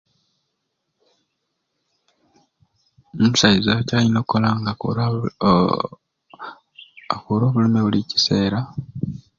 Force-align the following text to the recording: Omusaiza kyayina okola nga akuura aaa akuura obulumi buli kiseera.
Omusaiza 3.23 3.73
kyayina 3.87 4.17
okola 4.23 4.47
nga 4.59 4.71
akuura 4.73 5.01
aaa 5.11 5.87
akuura 7.13 7.43
obulumi 7.47 7.79
buli 7.83 7.99
kiseera. 8.09 8.59